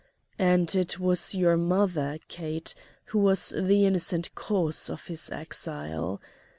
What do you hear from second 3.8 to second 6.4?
innocent cause of his exile.